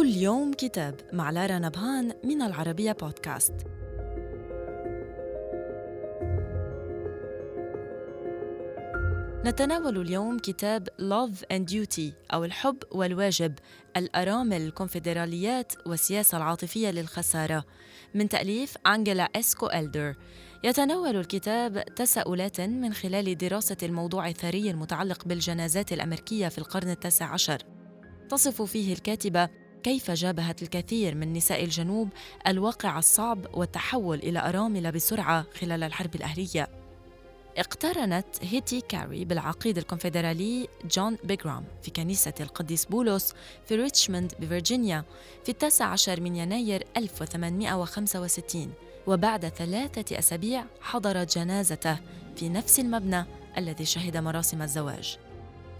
[0.00, 3.54] اليوم كتاب مع لارا نبهان من العربية بودكاست.
[9.44, 13.54] نتناول اليوم كتاب Love and Duty أو الحب والواجب
[13.96, 17.64] الأرامل الكونفدراليات والسياسة العاطفية للخسارة
[18.14, 20.14] من تأليف أنجيلا إسكو إلدر.
[20.64, 27.58] يتناول الكتاب تساؤلات من خلال دراسة الموضوع الثري المتعلق بالجنازات الأمريكية في القرن التاسع عشر.
[28.28, 32.08] تصف فيه الكاتبة كيف جابهت الكثير من نساء الجنوب
[32.46, 36.68] الواقع الصعب والتحول إلى أرامل بسرعة خلال الحرب الأهلية.
[37.56, 43.34] اقترنت هيتي كاري بالعقيد الكونفدرالي جون بيغرام في كنيسة القديس بولس
[43.66, 45.04] في ريتشموند بفرجينيا
[45.44, 48.72] في التاسع عشر من يناير 1865
[49.06, 51.98] وبعد ثلاثة أسابيع حضرت جنازته
[52.36, 53.24] في نفس المبنى
[53.58, 55.18] الذي شهد مراسم الزواج.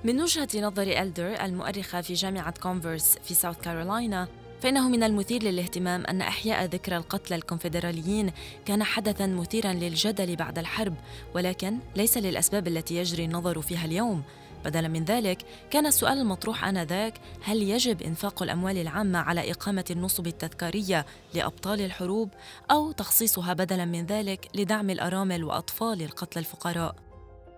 [0.05, 4.29] من وجهة نظر ألدر المؤرخة في جامعة كونفرس في ساوث كارولاينا
[4.63, 8.31] فإنه من المثير للاهتمام أن إحياء ذكرى القتلى الكونفدراليين
[8.65, 10.95] كان حدثا مثيرا للجدل بعد الحرب
[11.35, 14.23] ولكن ليس للأسباب التي يجري النظر فيها اليوم.
[14.65, 15.39] بدلا من ذلك
[15.71, 22.31] كان السؤال المطروح آنذاك هل يجب إنفاق الأموال العامة على إقامة النصب التذكارية لأبطال الحروب
[22.71, 27.14] أو تخصيصها بدلا من ذلك لدعم الأرامل وأطفال القتلى الفقراء؟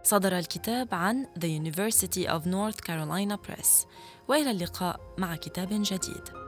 [0.06, 3.86] صدر الكتاب عن The University of North Carolina Press
[4.28, 6.45] وإلى اللقاء مع كتاب جديد